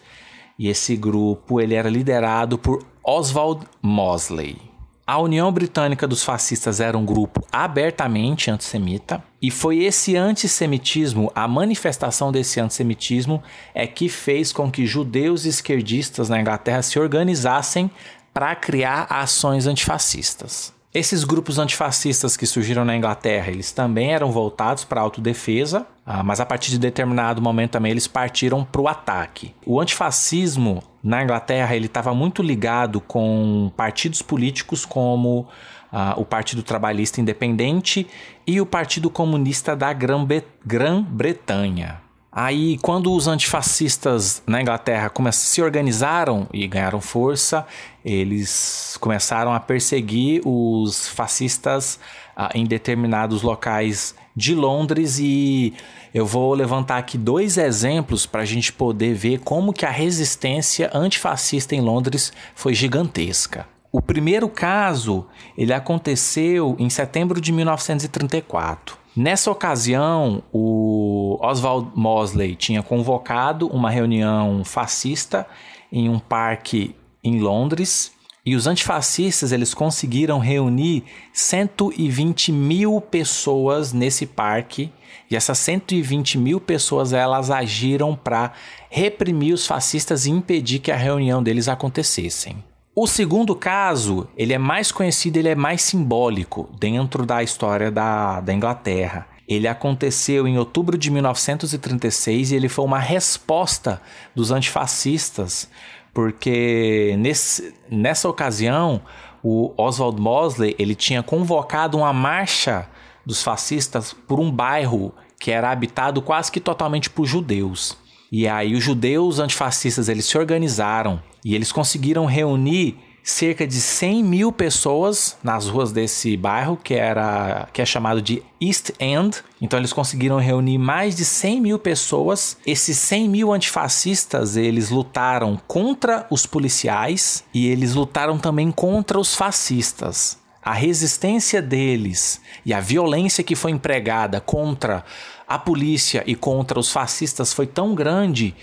[0.59, 4.70] e esse grupo ele era liderado por Oswald Mosley.
[5.11, 11.49] A União Britânica dos Fascistas era um grupo abertamente antissemita, e foi esse antissemitismo, a
[11.49, 13.43] manifestação desse antissemitismo,
[13.75, 17.91] é que fez com que judeus esquerdistas na Inglaterra se organizassem
[18.33, 20.73] para criar ações antifascistas.
[20.95, 26.23] Esses grupos antifascistas que surgiram na Inglaterra, eles também eram voltados para a autodefesa, ah,
[26.23, 29.57] mas a partir de determinado momento também eles partiram para o ataque.
[29.67, 35.49] O antifascismo na Inglaterra ele estava muito ligado com partidos políticos como
[35.93, 38.07] ah, o Partido Trabalhista Independente
[38.47, 42.01] e o Partido Comunista da Grã-Bretanha.
[42.33, 47.67] Aí, quando os antifascistas na Inglaterra se organizaram e ganharam força,
[48.05, 51.99] eles começaram a perseguir os fascistas
[52.37, 55.75] ah, em determinados locais de Londres e
[56.13, 60.91] eu vou levantar aqui dois exemplos para a gente poder ver como que a resistência
[60.93, 63.69] antifascista em Londres foi gigantesca.
[63.93, 65.27] O primeiro caso
[65.57, 68.97] ele aconteceu em setembro de 1934.
[69.17, 75.47] Nessa ocasião, o Oswald Mosley tinha convocado uma reunião fascista
[75.93, 78.13] em um parque em Londres
[78.45, 84.91] E os antifascistas eles conseguiram reunir 120 mil pessoas nesse parque.
[85.31, 88.53] E essas 120 mil pessoas elas agiram para
[88.89, 92.65] reprimir os fascistas e impedir que a reunião deles acontecessem.
[92.95, 98.41] O segundo caso, ele é mais conhecido, ele é mais simbólico dentro da história da,
[98.41, 99.29] da Inglaterra.
[99.47, 104.01] Ele aconteceu em outubro de 1936 e ele foi uma resposta
[104.35, 105.69] dos antifascistas
[106.13, 109.01] porque nesse, nessa ocasião
[109.43, 112.89] o Oswald Mosley ele tinha convocado uma marcha
[113.25, 117.97] dos fascistas por um bairro que era habitado quase que totalmente por judeus.
[118.31, 122.97] E aí os judeus antifascistas eles se organizaram e eles conseguiram reunir
[123.31, 128.43] cerca de 100 mil pessoas nas ruas desse bairro, que, era, que é chamado de
[128.61, 129.39] East End.
[129.61, 132.57] Então eles conseguiram reunir mais de 100 mil pessoas.
[132.67, 139.35] Esses 100 mil antifascistas, eles lutaram contra os policiais e eles lutaram também contra os
[139.35, 140.39] fascistas.
[140.63, 145.05] A resistência deles e a violência que foi empregada contra
[145.49, 148.55] a polícia e contra os fascistas foi tão grande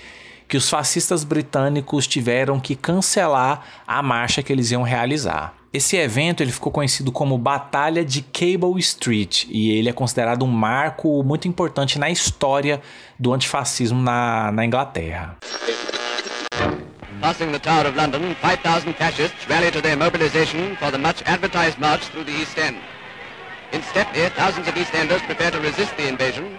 [0.47, 5.53] que os fascistas britânicos tiveram que cancelar a marcha que eles iam realizar.
[5.73, 10.47] Esse evento ele ficou conhecido como Batalha de Cable Street e ele é considerado um
[10.47, 12.81] marco muito importante na história
[13.19, 15.37] do antifascismo na, na Inglaterra.
[17.19, 21.79] Passing the Tower of London, 5,000 fascists rally to their mobilization for the much advertised
[21.79, 22.77] march through the East End.
[23.73, 26.57] In Stepney, thousands of East Enders prepare to resist the invasion.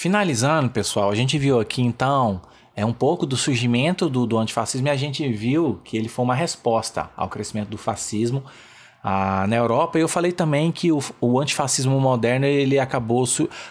[0.00, 2.40] Finalizando, pessoal, a gente viu aqui então
[2.74, 6.24] é um pouco do surgimento do, do antifascismo e a gente viu que ele foi
[6.24, 8.42] uma resposta ao crescimento do fascismo
[9.02, 9.98] ah, na Europa.
[9.98, 13.24] Eu falei também que o, o antifascismo moderno ele acabou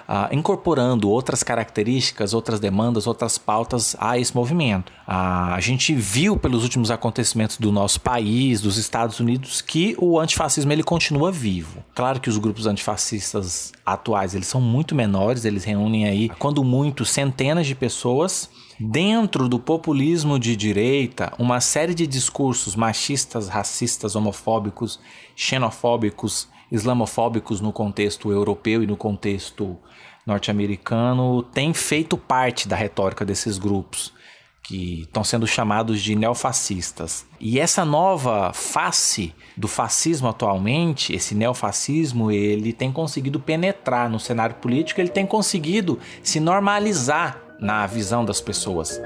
[0.08, 4.92] ah, incorporando outras características, outras demandas, outras pautas a esse movimento.
[5.08, 10.20] Ah, a gente viu pelos últimos acontecimentos do nosso país, dos Estados Unidos, que o
[10.20, 11.84] antifascismo ele continua vivo.
[11.94, 17.06] Claro que os grupos antifascistas atuais eles são muito menores, eles reúnem aí, quando muito,
[17.06, 18.50] centenas de pessoas
[18.80, 25.00] dentro do populismo de direita, uma série de discursos machistas, racistas, homofóbicos,
[25.36, 29.78] xenofóbicos, islamofóbicos no contexto europeu e no contexto
[30.26, 34.14] norte-americano tem feito parte da retórica desses grupos
[34.62, 37.26] que estão sendo chamados de neofascistas.
[37.40, 44.58] E essa nova face do fascismo atualmente, esse neofascismo, ele tem conseguido penetrar no cenário
[44.58, 49.02] político, ele tem conseguido se normalizar na visão das pessoas.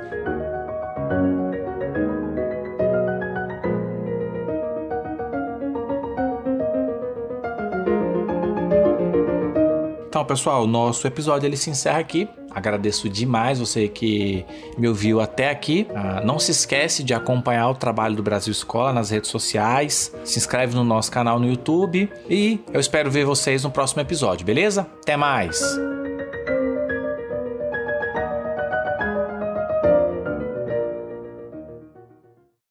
[10.23, 12.29] Então, pessoal, nosso episódio ele se encerra aqui.
[12.51, 14.45] Agradeço demais você que
[14.77, 15.87] me ouviu até aqui.
[15.93, 20.13] Ah, não se esquece de acompanhar o trabalho do Brasil Escola nas redes sociais.
[20.23, 24.45] Se inscreve no nosso canal no YouTube e eu espero ver vocês no próximo episódio,
[24.45, 24.87] beleza?
[25.01, 26.02] Até mais!